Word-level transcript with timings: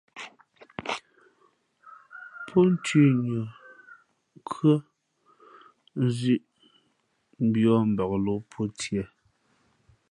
Pó 2.47 2.59
nthʉ̌nʉα, 2.71 3.41
nkhʉ́ά, 4.37 4.75
nzʉ̄ʼ 6.03 6.43
mbiᾱᾱ 7.47 7.75
mbak 7.91 8.11
lō 8.25 8.33
pó 8.51 8.61
tiē. 8.77 9.03